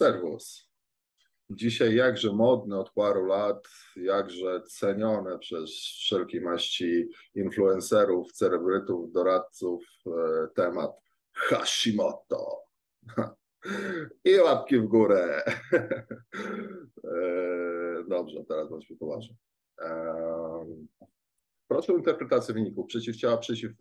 [0.00, 0.70] Serwus.
[1.50, 10.10] Dzisiaj jakże modny od paru lat, jakże cenione przez wszelkie maści influencerów, celebrytów, doradców e,
[10.54, 10.90] temat
[11.32, 12.62] Hashimoto.
[14.24, 15.42] I łapki w górę.
[17.04, 19.36] E, dobrze, teraz bądźmy poważni.
[19.82, 20.14] E,
[21.68, 22.86] proszę o interpretację wyników.
[22.86, 23.72] Przeciwciała przeciw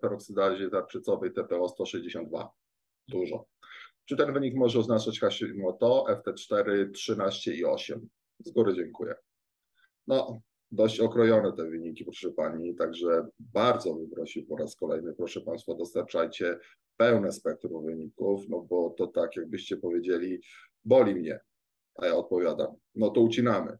[0.00, 2.52] peroksydazie tarczycowej TPO 162.
[3.08, 3.46] Dużo.
[4.04, 8.08] Czy ten wynik może oznaczać Hashimoto, FT4, 13 i 8?
[8.38, 9.14] Z góry dziękuję.
[10.06, 10.40] No,
[10.70, 15.74] dość okrojone te wyniki, proszę Pani, także bardzo bym prosił po raz kolejny, proszę Państwa,
[15.74, 16.58] dostarczajcie
[16.96, 20.40] pełne spektrum wyników, no bo to tak jakbyście powiedzieli,
[20.84, 21.40] boli mnie,
[21.94, 23.78] a ja odpowiadam, no to ucinamy.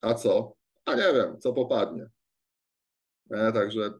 [0.00, 0.54] A co?
[0.84, 2.06] A nie wiem, co popadnie.
[3.30, 3.90] E, także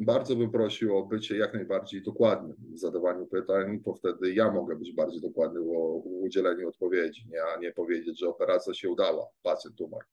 [0.00, 4.76] bardzo bym prosił o bycie jak najbardziej dokładnym w zadawaniu pytań, bo wtedy ja mogę
[4.76, 5.64] być bardziej dokładny w
[6.04, 10.06] udzieleniu odpowiedzi, nie, a nie powiedzieć, że operacja się udała, pacjent umarł.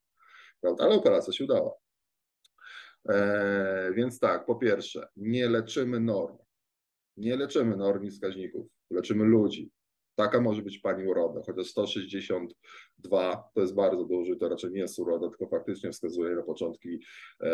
[0.60, 0.84] Prawda?
[0.84, 1.74] Ale operacja się udała.
[3.08, 6.36] E, więc tak, po pierwsze, nie leczymy norm.
[7.16, 9.70] Nie leczymy norm i wskaźników, leczymy ludzi.
[10.18, 14.98] Taka może być pani uroda, chociaż 162 to jest bardzo duży, to raczej nie jest
[14.98, 16.98] uroda, tylko faktycznie wskazuje na początki
[17.40, 17.50] e,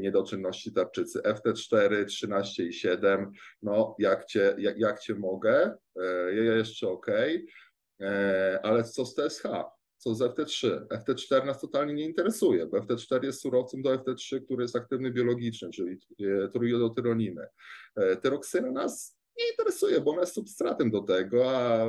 [0.00, 1.20] niedoczynności tarczycy.
[1.20, 7.06] FT4, 13 i 7, no jak cię, jak, jak cię mogę, e, ja jeszcze ok,
[8.00, 9.42] e, ale co z TSH?
[9.96, 10.86] co z FT3.
[10.86, 15.70] FT4 nas totalnie nie interesuje, bo FT4 jest surowcem do FT3, który jest aktywny biologicznie,
[15.70, 17.46] czyli e, trójjodotyroniny.
[17.96, 19.21] E, Tyroksyna nas
[19.58, 21.86] interesuje, bo ona jest substratem do tego, a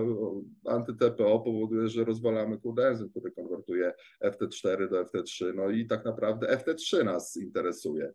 [0.66, 5.54] anty-TPO powoduje, że rozwalamy kudenzym, który konwertuje FT4 do FT3.
[5.56, 8.14] No i tak naprawdę FT3 nas interesuje,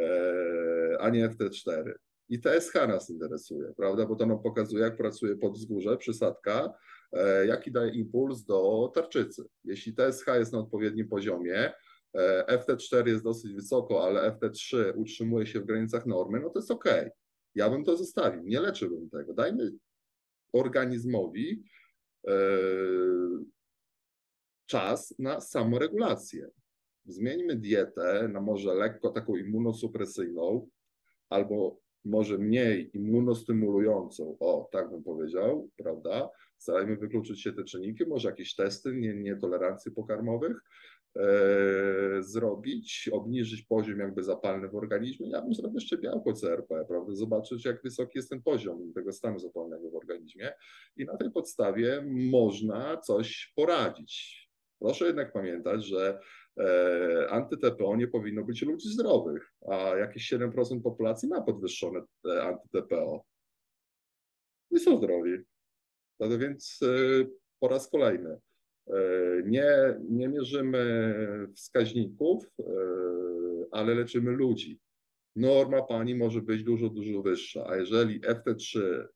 [0.00, 1.92] e, a nie FT4.
[2.28, 4.06] I TSH nas interesuje, prawda?
[4.06, 6.74] Bo to nam pokazuje, jak pracuje podwzgórze, przysadka,
[7.12, 9.44] e, jaki daje impuls do tarczycy.
[9.64, 11.72] Jeśli TSH jest na odpowiednim poziomie,
[12.14, 16.70] e, FT4 jest dosyć wysoko, ale FT3 utrzymuje się w granicach normy, no to jest
[16.70, 16.84] ok.
[17.54, 19.34] Ja bym to zostawił, nie leczyłbym tego.
[19.34, 19.72] Dajmy
[20.52, 21.62] organizmowi
[22.28, 22.32] e,
[24.66, 26.50] czas na samoregulację.
[27.04, 30.68] Zmieńmy dietę na może lekko taką immunosupresyjną
[31.28, 36.30] albo może mniej immunostymulującą, o, tak bym powiedział, prawda?
[36.58, 40.60] Starajmy wykluczyć się te czynniki, może jakieś testy nietolerancji pokarmowych,
[41.16, 41.22] e,
[42.22, 45.30] zrobić, obniżyć poziom jakby zapalny w organizmie.
[45.30, 47.14] Ja bym zrobił jeszcze białko CRP, prawda?
[47.14, 50.52] Zobaczyć, jak wysoki jest ten poziom tego stanu zapalnego w organizmie
[50.96, 54.40] i na tej podstawie można coś poradzić.
[54.78, 56.20] Proszę jednak pamiętać, że
[57.28, 63.24] anty-TPO nie powinno być ludzi zdrowych, a jakieś 7% populacji ma podwyższone e, anty-TPO.
[64.70, 65.38] I są zdrowi.
[66.20, 66.86] No więc e,
[67.60, 68.38] po raz kolejny
[68.86, 68.94] e,
[69.46, 71.14] nie, nie mierzymy
[71.56, 72.64] wskaźników, e,
[73.70, 74.80] ale leczymy ludzi
[75.40, 79.06] norma pani może być dużo, dużo wyższa, a jeżeli FT3 e, e,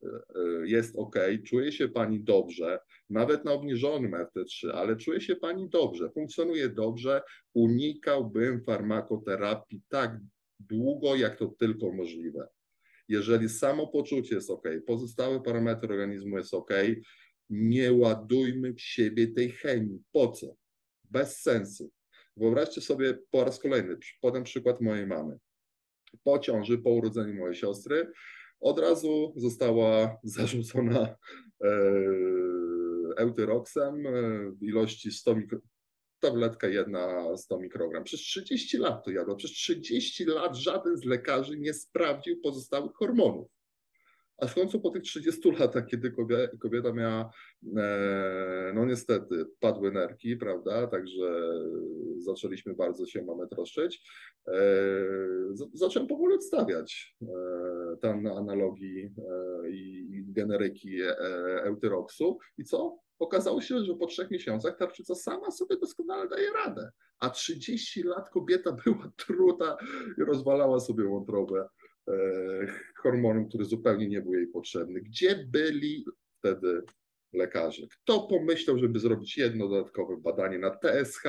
[0.65, 2.79] jest ok, czuje się pani dobrze,
[3.11, 7.23] nawet na obniżonym FT3, ale czuje się pani dobrze, funkcjonuje dobrze,
[7.55, 10.21] unikałbym farmakoterapii tak
[10.61, 12.49] długo, jak to tylko możliwe.
[13.09, 16.71] Jeżeli samopoczucie jest ok, pozostałe parametry organizmu jest ok,
[17.51, 20.03] nie ładujmy w siebie tej chemii.
[20.13, 20.57] Po co?
[21.11, 21.91] Bez sensu.
[22.37, 25.39] Wyobraźcie sobie po raz kolejny, podam przykład mojej mamy
[26.25, 28.13] po ciąży, po urodzeniu mojej siostry,
[28.61, 31.17] od razu została zarzucona
[31.65, 31.69] e,
[33.17, 34.11] eutyroksem e,
[34.51, 35.59] w ilości 100 mikro,
[36.21, 38.05] tabletka jedna 100 mikrogram.
[38.05, 39.37] Przez 30 lat to jadła.
[39.37, 43.49] Przez 30 lat żaden z lekarzy nie sprawdził pozostałych hormonów.
[44.39, 46.13] A w końcu po tych 30 latach, kiedy
[46.61, 47.31] kobieta miała,
[47.77, 51.43] e, no niestety, padły nerki, prawda, także
[52.19, 54.03] zaczęliśmy bardzo się mamy troszczyć,
[54.49, 54.53] e,
[55.73, 57.27] zacząłem powoli odstawiać e,
[58.01, 59.15] tam analogii
[59.71, 60.99] i generyki
[61.65, 62.99] eutyroksu i co?
[63.19, 68.31] Okazało się, że po trzech miesiącach tarczyca sama sobie doskonale daje radę, a 30 lat
[68.31, 69.77] kobieta była truta
[70.19, 71.69] i rozwalała sobie wątrobę.
[72.09, 72.15] E,
[72.97, 75.01] hormonem, który zupełnie nie był jej potrzebny.
[75.01, 76.05] Gdzie byli
[76.39, 76.83] wtedy
[77.33, 77.87] lekarze?
[77.87, 81.23] Kto pomyślał, żeby zrobić jedno dodatkowe badanie na TSH,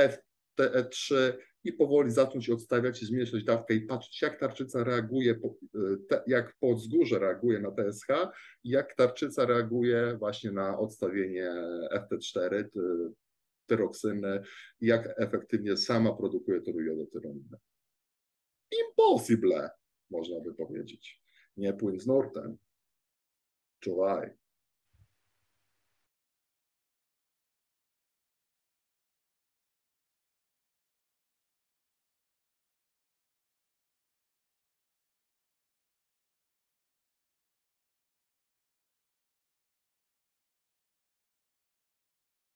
[0.00, 1.32] FTE3
[1.64, 5.40] i powoli zacząć odstawiać i zmniejszać dawkę i patrzeć, jak tarczyca reaguje,
[6.12, 8.08] e, jak podzgórze reaguje na TSH
[8.64, 11.50] i jak tarczyca reaguje właśnie na odstawienie
[11.94, 12.64] FT4,
[13.66, 14.42] tyroksyny
[14.80, 17.58] jak efektywnie sama produkuje tyriodotyroninę.
[18.88, 19.81] Impossible!
[20.12, 21.22] Można by powiedzieć.
[21.56, 22.58] Nie płyn z nurtem.
[23.80, 24.41] Czuwaj.